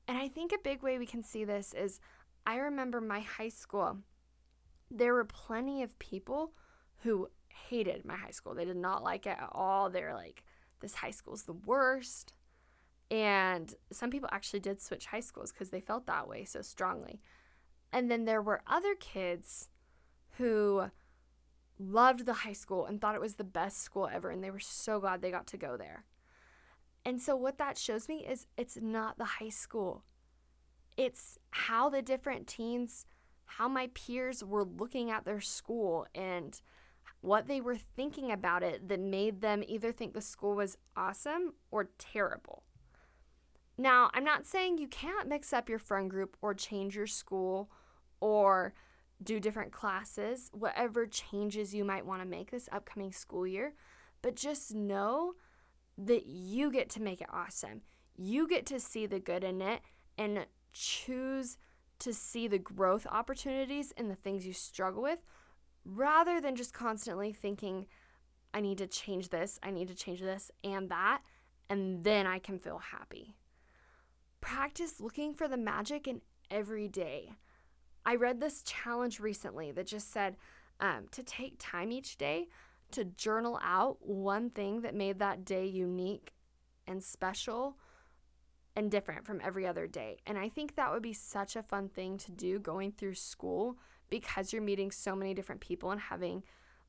And 0.07 0.17
I 0.17 0.27
think 0.27 0.51
a 0.51 0.63
big 0.63 0.81
way 0.81 0.97
we 0.97 1.05
can 1.05 1.23
see 1.23 1.43
this 1.43 1.73
is 1.73 1.99
I 2.45 2.57
remember 2.57 2.99
my 2.99 3.19
high 3.19 3.49
school, 3.49 3.99
there 4.89 5.13
were 5.13 5.25
plenty 5.25 5.83
of 5.83 5.99
people 5.99 6.53
who 7.03 7.29
hated 7.69 8.05
my 8.05 8.15
high 8.15 8.31
school. 8.31 8.55
They 8.55 8.65
did 8.65 8.77
not 8.77 9.03
like 9.03 9.25
it 9.25 9.37
at 9.39 9.49
all. 9.51 9.89
They're 9.89 10.15
like, 10.15 10.43
this 10.79 10.95
high 10.95 11.11
school's 11.11 11.43
the 11.43 11.53
worst. 11.53 12.33
And 13.11 13.73
some 13.91 14.09
people 14.09 14.29
actually 14.31 14.59
did 14.59 14.81
switch 14.81 15.07
high 15.07 15.19
schools 15.19 15.51
because 15.51 15.69
they 15.69 15.81
felt 15.81 16.05
that 16.07 16.27
way 16.27 16.43
so 16.45 16.61
strongly. 16.61 17.21
And 17.91 18.09
then 18.09 18.25
there 18.25 18.41
were 18.41 18.61
other 18.67 18.95
kids 18.95 19.69
who 20.37 20.85
loved 21.79 22.25
the 22.25 22.33
high 22.33 22.53
school 22.53 22.85
and 22.85 22.99
thought 22.99 23.15
it 23.15 23.21
was 23.21 23.35
the 23.35 23.43
best 23.43 23.81
school 23.81 24.09
ever, 24.11 24.29
and 24.29 24.43
they 24.43 24.51
were 24.51 24.59
so 24.59 24.99
glad 24.99 25.21
they 25.21 25.31
got 25.31 25.47
to 25.47 25.57
go 25.57 25.77
there. 25.77 26.03
And 27.05 27.21
so, 27.21 27.35
what 27.35 27.57
that 27.57 27.77
shows 27.77 28.09
me 28.09 28.25
is 28.27 28.45
it's 28.57 28.77
not 28.81 29.17
the 29.17 29.25
high 29.25 29.49
school, 29.49 30.03
it's 30.97 31.39
how 31.51 31.89
the 31.89 32.01
different 32.01 32.47
teens, 32.47 33.05
how 33.45 33.67
my 33.67 33.89
peers 33.93 34.43
were 34.43 34.65
looking 34.65 35.09
at 35.09 35.25
their 35.25 35.41
school 35.41 36.05
and 36.13 36.61
what 37.21 37.47
they 37.47 37.59
were 37.59 37.77
thinking 37.77 38.31
about 38.31 38.63
it 38.63 38.87
that 38.87 38.99
made 38.99 39.41
them 39.41 39.63
either 39.67 39.91
think 39.91 40.13
the 40.13 40.21
school 40.21 40.55
was 40.55 40.77
awesome 40.95 41.53
or 41.71 41.89
terrible. 41.97 42.63
Now, 43.77 44.09
I'm 44.13 44.23
not 44.23 44.45
saying 44.45 44.77
you 44.77 44.87
can't 44.87 45.27
mix 45.27 45.53
up 45.53 45.69
your 45.69 45.79
friend 45.79 46.09
group 46.09 46.35
or 46.41 46.53
change 46.53 46.95
your 46.95 47.07
school 47.07 47.69
or 48.19 48.73
do 49.21 49.39
different 49.39 49.71
classes, 49.71 50.49
whatever 50.53 51.05
changes 51.05 51.73
you 51.73 51.83
might 51.83 52.05
want 52.05 52.21
to 52.21 52.27
make 52.27 52.51
this 52.51 52.69
upcoming 52.71 53.11
school 53.11 53.45
year. 53.45 53.73
But 54.21 54.35
just 54.35 54.73
know 54.73 55.33
that 55.97 56.25
you 56.25 56.71
get 56.71 56.89
to 56.91 57.01
make 57.01 57.21
it 57.21 57.27
awesome. 57.31 57.81
You 58.15 58.47
get 58.47 58.65
to 58.67 58.79
see 58.79 59.05
the 59.05 59.19
good 59.19 59.43
in 59.43 59.61
it 59.61 59.81
and 60.17 60.45
choose 60.73 61.57
to 61.99 62.13
see 62.13 62.47
the 62.47 62.59
growth 62.59 63.05
opportunities 63.09 63.91
in 63.97 64.07
the 64.07 64.15
things 64.15 64.47
you 64.47 64.53
struggle 64.53 65.01
with 65.01 65.19
rather 65.85 66.39
than 66.39 66.55
just 66.55 66.73
constantly 66.73 67.33
thinking, 67.33 67.87
I 68.53 68.61
need 68.61 68.77
to 68.79 68.87
change 68.87 69.29
this, 69.29 69.59
I 69.61 69.71
need 69.71 69.87
to 69.89 69.95
change 69.95 70.21
this 70.21 70.51
and 70.63 70.89
that, 70.89 71.21
and 71.69 72.03
then 72.03 72.25
I 72.25 72.39
can 72.39 72.59
feel 72.59 72.79
happy. 72.79 73.35
Practice 74.41 74.99
looking 74.99 75.33
for 75.33 75.47
the 75.47 75.57
magic 75.57 76.07
in 76.07 76.21
every 76.49 76.87
day. 76.87 77.33
I 78.05 78.15
read 78.15 78.39
this 78.39 78.63
challenge 78.63 79.19
recently 79.19 79.71
that 79.71 79.87
just 79.87 80.11
said 80.11 80.35
um, 80.79 81.05
to 81.11 81.23
take 81.23 81.55
time 81.59 81.91
each 81.91 82.17
day 82.17 82.47
to 82.91 83.05
journal 83.05 83.59
out 83.63 83.97
one 84.01 84.49
thing 84.49 84.81
that 84.81 84.95
made 84.95 85.19
that 85.19 85.45
day 85.45 85.65
unique 85.65 86.33
and 86.87 87.03
special 87.03 87.77
and 88.75 88.89
different 88.89 89.25
from 89.25 89.41
every 89.43 89.67
other 89.67 89.87
day. 89.87 90.17
And 90.25 90.37
I 90.37 90.49
think 90.49 90.75
that 90.75 90.91
would 90.91 91.03
be 91.03 91.13
such 91.13 91.55
a 91.55 91.63
fun 91.63 91.89
thing 91.89 92.17
to 92.19 92.31
do 92.31 92.59
going 92.59 92.93
through 92.93 93.15
school 93.15 93.77
because 94.09 94.51
you're 94.51 94.61
meeting 94.61 94.91
so 94.91 95.15
many 95.15 95.33
different 95.33 95.61
people 95.61 95.91
and 95.91 96.01
having 96.01 96.43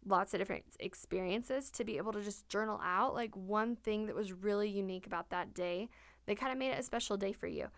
lots 0.07 0.33
of 0.33 0.39
different 0.39 0.65
experiences 0.79 1.71
to 1.71 1.85
be 1.85 1.99
able 1.99 2.13
to 2.13 2.23
just 2.23 2.49
journal 2.49 2.81
out 2.83 3.15
like 3.15 3.37
one 3.37 3.77
thing 3.77 4.07
that 4.07 4.15
was 4.15 4.33
really 4.33 4.69
unique 4.69 5.07
about 5.07 5.29
that 5.31 5.53
day 5.53 5.89
that 6.27 6.39
kind 6.39 6.53
of 6.53 6.59
made 6.59 6.71
it 6.71 6.79
a 6.79 6.83
special 6.83 7.17
day 7.17 7.33
for 7.33 7.47
you. 7.47 7.69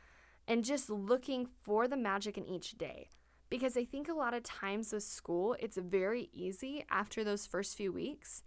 And 0.46 0.64
just 0.64 0.90
looking 0.90 1.46
for 1.62 1.88
the 1.88 1.96
magic 1.96 2.36
in 2.36 2.46
each 2.46 2.78
day 2.78 3.08
because 3.52 3.76
I 3.76 3.84
think 3.84 4.08
a 4.08 4.14
lot 4.14 4.32
of 4.32 4.42
times 4.42 4.94
with 4.94 5.02
school, 5.02 5.56
it's 5.60 5.76
very 5.76 6.30
easy 6.32 6.86
after 6.88 7.22
those 7.22 7.44
first 7.44 7.76
few 7.76 7.92
weeks 7.92 8.42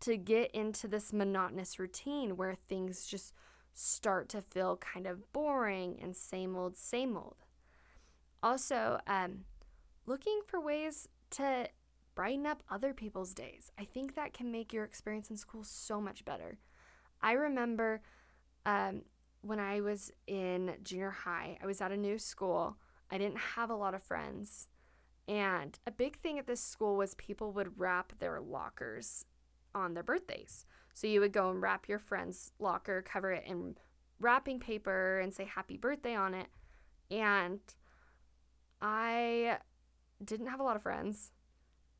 to 0.00 0.16
get 0.16 0.50
into 0.50 0.88
this 0.88 1.12
monotonous 1.12 1.78
routine 1.78 2.36
where 2.36 2.56
things 2.68 3.06
just 3.06 3.34
start 3.72 4.28
to 4.30 4.42
feel 4.42 4.76
kind 4.78 5.06
of 5.06 5.32
boring 5.32 6.00
and 6.02 6.16
same 6.16 6.56
old, 6.56 6.76
same 6.76 7.16
old. 7.16 7.36
Also, 8.42 8.98
um, 9.06 9.44
looking 10.06 10.40
for 10.44 10.60
ways 10.60 11.08
to 11.30 11.68
brighten 12.16 12.44
up 12.44 12.64
other 12.68 12.92
people's 12.92 13.34
days. 13.34 13.70
I 13.78 13.84
think 13.84 14.16
that 14.16 14.32
can 14.32 14.50
make 14.50 14.72
your 14.72 14.82
experience 14.82 15.30
in 15.30 15.36
school 15.36 15.62
so 15.62 16.00
much 16.00 16.24
better. 16.24 16.58
I 17.22 17.34
remember 17.34 18.00
um, 18.66 19.02
when 19.40 19.60
I 19.60 19.82
was 19.82 20.10
in 20.26 20.74
junior 20.82 21.12
high, 21.12 21.58
I 21.62 21.66
was 21.66 21.80
at 21.80 21.92
a 21.92 21.96
new 21.96 22.18
school 22.18 22.76
I 23.10 23.18
didn't 23.18 23.38
have 23.38 23.70
a 23.70 23.74
lot 23.76 23.94
of 23.94 24.02
friends. 24.02 24.68
And 25.26 25.78
a 25.86 25.90
big 25.90 26.16
thing 26.20 26.38
at 26.38 26.46
this 26.46 26.60
school 26.60 26.96
was 26.96 27.14
people 27.14 27.52
would 27.52 27.78
wrap 27.78 28.12
their 28.18 28.40
lockers 28.40 29.24
on 29.74 29.94
their 29.94 30.02
birthdays. 30.02 30.64
So 30.94 31.06
you 31.06 31.20
would 31.20 31.32
go 31.32 31.50
and 31.50 31.60
wrap 31.62 31.88
your 31.88 31.98
friend's 31.98 32.52
locker, 32.58 33.02
cover 33.02 33.32
it 33.32 33.44
in 33.46 33.76
wrapping 34.20 34.58
paper, 34.60 35.20
and 35.20 35.32
say 35.34 35.44
happy 35.44 35.76
birthday 35.76 36.14
on 36.14 36.34
it. 36.34 36.48
And 37.10 37.60
I 38.80 39.58
didn't 40.24 40.48
have 40.48 40.60
a 40.60 40.64
lot 40.64 40.76
of 40.76 40.82
friends. 40.82 41.32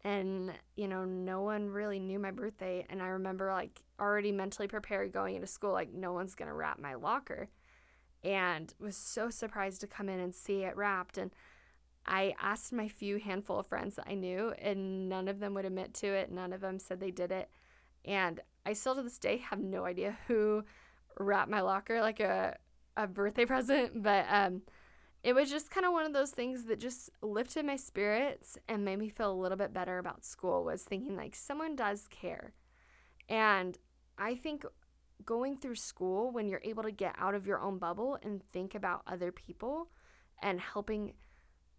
and 0.05 0.53
you 0.77 0.87
know 0.87 1.05
no 1.05 1.43
one 1.43 1.69
really 1.69 1.99
knew 1.99 2.21
my 2.21 2.31
birthday 2.31 2.87
and 2.89 3.03
i 3.03 3.09
remember 3.09 3.53
like 3.53 3.83
already 4.01 4.31
mentally 4.31 4.69
prepared 4.69 5.13
going 5.13 5.35
into 5.35 5.47
school 5.47 5.73
like 5.73 5.93
no 5.93 6.13
one's 6.13 6.37
going 6.37 6.49
to 6.49 6.55
wrap 6.55 6.79
my 6.79 6.95
locker 6.95 7.49
and 8.25 8.75
was 8.79 8.97
so 8.97 9.31
surprised 9.31 9.81
to 9.81 9.87
come 9.87 10.09
in 10.09 10.21
and 10.21 10.35
see 10.35 10.63
it 10.63 10.77
wrapped. 10.77 11.19
And 11.19 11.31
i 12.07 12.35
asked 12.41 12.73
my 12.73 12.89
few 12.89 13.19
handful 13.19 13.59
of 13.59 13.67
friends 13.67 13.97
that 13.97 14.07
i 14.09 14.15
knew 14.15 14.55
and 14.59 15.09
none 15.11 15.29
of 15.29 15.41
them 15.41 15.55
would 15.55 15.65
admit 15.65 15.95
to 15.95 16.07
it. 16.07 16.31
None 16.31 16.53
of 16.53 16.61
them 16.61 16.79
said 16.79 17.01
they 17.01 17.11
did 17.11 17.33
it. 17.33 17.51
And 18.05 18.41
i 18.67 18.73
still 18.73 18.95
to 18.95 19.03
this 19.03 19.19
day 19.19 19.39
have 19.39 19.61
no 19.61 19.85
idea 19.85 20.19
who 20.27 20.65
wrapped 21.19 21.51
my 21.51 21.61
locker 21.61 22.01
like 22.01 22.21
a, 22.21 22.57
a 22.97 23.07
birthday 23.07 23.45
present. 23.55 24.03
But 24.03 24.27
um 24.31 24.63
it 25.25 25.35
was 25.35 25.51
just 25.51 25.71
kind 25.71 25.85
of 25.85 25.93
one 25.93 26.07
of 26.07 26.13
those 26.13 26.31
things 26.31 26.65
that 26.67 26.79
just 26.79 27.11
lifted 27.23 27.67
my 27.67 27.75
spirits 27.75 28.57
and 28.69 28.85
made 28.85 29.01
me 29.01 29.09
feel 29.09 29.33
a 29.33 29.35
little 29.35 29.59
bit 29.59 29.75
better 29.75 29.99
about 29.99 30.25
school 30.25 30.63
was 30.63 30.85
thinking 30.85 31.17
like 31.17 31.35
someone 31.35 31.77
does 31.77 32.09
care. 32.09 32.53
And 33.29 33.79
i 34.17 34.35
think 34.35 34.65
going 35.25 35.57
through 35.57 35.75
school 35.75 36.31
when 36.31 36.49
you're 36.49 36.61
able 36.65 36.83
to 36.83 36.91
get 36.91 37.15
out 37.19 37.35
of 37.35 37.47
your 37.47 37.61
own 37.61 37.79
bubble 37.79 38.19
and 38.23 38.43
think 38.53 38.75
about 38.75 39.03
other 39.07 39.33
people 39.33 39.89
and 40.43 40.61
helping 40.61 41.13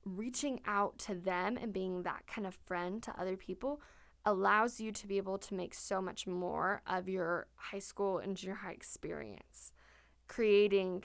reaching 0.06 0.60
out 0.66 0.98
to 0.98 1.14
them 1.14 1.58
and 1.58 1.74
being 1.74 2.04
that 2.04 2.26
kind 2.28 2.48
of 2.48 2.58
friend 2.66 3.04
to 3.04 3.20
other 3.20 3.36
people 3.36 3.82
allows 4.26 4.80
you 4.80 4.92
to 4.92 5.08
be 5.08 5.18
able 5.18 5.38
to 5.38 5.54
make 5.54 5.74
so 5.74 6.02
much 6.02 6.28
more 6.28 6.82
of 6.88 7.08
your 7.08 7.48
high 7.56 7.80
school 7.80 8.18
and 8.18 8.36
junior 8.36 8.56
high 8.56 8.72
experience 8.72 9.74
creating 10.30 11.04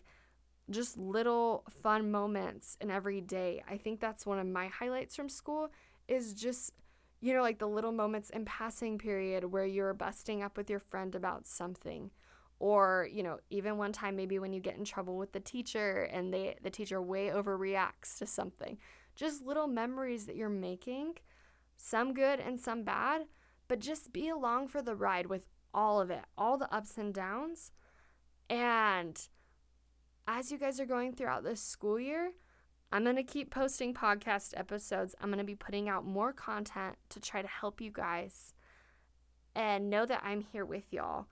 just 0.71 0.97
little 0.97 1.65
fun 1.83 2.11
moments 2.11 2.77
in 2.81 2.91
every 2.91 3.21
day. 3.21 3.63
I 3.69 3.77
think 3.77 4.01
that's 4.01 4.25
one 4.25 4.39
of 4.39 4.47
my 4.47 4.69
highlights 4.69 5.17
from 5.17 5.29
school 5.29 5.71
is 6.07 6.35
just 6.35 6.73
you 7.21 7.33
know 7.33 7.43
like 7.43 7.59
the 7.59 7.67
little 7.67 7.93
moments 7.93 8.29
in 8.31 8.45
passing 8.45 8.99
period 8.99 9.45
where 9.45 9.65
you're 9.65 9.95
busting 9.95 10.43
up 10.43 10.57
with 10.57 10.69
your 10.69 10.79
friend 10.79 11.15
about 11.15 11.47
something 11.47 12.11
or 12.59 13.09
you 13.13 13.23
know 13.23 13.39
even 13.51 13.77
one 13.77 13.93
time 13.93 14.17
maybe 14.17 14.39
when 14.39 14.53
you 14.53 14.61
get 14.61 14.77
in 14.77 14.85
trouble 14.85 15.17
with 15.17 15.33
the 15.33 15.41
teacher 15.41 16.03
and 16.05 16.33
they 16.33 16.57
the 16.63 16.71
teacher 16.71 17.01
way 17.03 17.29
overreacts 17.29 18.19
to 18.19 18.27
something 18.27 18.79
just 19.17 19.45
little 19.45 19.67
memories 19.67 20.27
that 20.27 20.37
you're 20.37 20.49
making 20.49 21.15
some 21.77 22.15
good 22.15 22.41
and 22.41 22.61
some 22.61 22.83
bad 22.83 23.23
but 23.67 23.81
just 23.81 24.13
be 24.13 24.29
along 24.29 24.69
for 24.69 24.83
the 24.83 24.95
ride 24.95 25.27
with 25.27 25.47
all 25.73 26.01
of 26.01 26.11
it 26.11 26.25
all 26.39 26.57
the 26.57 26.73
ups 26.73 26.97
and 26.97 27.13
downs 27.13 27.73
and 28.49 29.29
as 30.27 30.51
you 30.51 30.59
guys 30.59 30.81
are 30.81 30.87
going 30.87 31.13
throughout 31.13 31.45
this 31.45 31.61
school 31.61 31.99
year, 31.99 32.33
I'm 32.93 33.05
going 33.05 33.17
to 33.17 33.23
keep 33.23 33.51
posting 33.51 33.93
podcast 33.93 34.53
episodes. 34.57 35.15
I'm 35.21 35.29
going 35.29 35.39
to 35.39 35.45
be 35.45 35.55
putting 35.55 35.89
out 35.89 36.05
more 36.05 36.33
content 36.33 36.97
to 37.11 37.21
try 37.21 37.43
to 37.43 37.49
help 37.49 37.81
you 37.81 37.91
guys 37.91 38.55
and 39.55 39.91
know 39.91 40.07
that 40.07 40.23
I'm 40.25 40.41
here 40.41 40.65
with 40.65 40.93
y'all. 40.93 41.27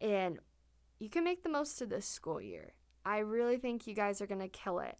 And 0.00 0.38
you 0.98 1.08
can 1.08 1.24
make 1.24 1.42
the 1.42 1.48
most 1.48 1.80
of 1.82 1.88
this 1.88 2.06
school 2.06 2.40
year. 2.40 2.72
I 3.04 3.18
really 3.18 3.56
think 3.56 3.86
you 3.86 3.94
guys 3.94 4.20
are 4.20 4.26
going 4.26 4.40
to 4.40 4.48
kill 4.48 4.78
it. 4.80 4.96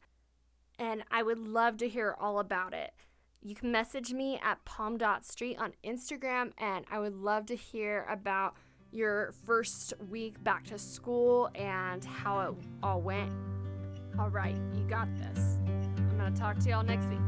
And 0.79 1.05
I 1.11 1.23
would 1.23 1.39
love 1.39 1.79
to 1.79 1.89
hear 1.89 2.15
all 2.19 2.39
about 2.39 2.75
it. 2.75 2.93
You 3.43 3.55
can 3.55 3.71
message 3.71 4.13
me 4.13 4.41
at 4.43 4.65
palm.street 4.65 5.59
on 5.59 5.73
Instagram, 5.85 6.53
and 6.59 6.85
I 6.91 6.99
would 6.99 7.15
love 7.15 7.47
to 7.47 7.57
hear 7.57 8.07
about 8.11 8.55
your 8.91 9.33
first 9.45 9.93
week 10.09 10.43
back 10.43 10.65
to 10.67 10.79
school 10.79 11.51
and 11.55 12.05
how 12.05 12.41
it 12.41 12.55
all 12.83 13.01
went. 13.01 13.33
All 14.19 14.31
right, 14.31 14.57
you 14.75 14.83
got 14.89 15.09
this. 15.17 15.59
I'm 15.67 16.19
going 16.19 16.33
to 16.33 16.41
talk 16.41 16.59
to 16.59 16.71
y'all 16.71 16.83
next 16.83 17.07
week. 17.09 17.19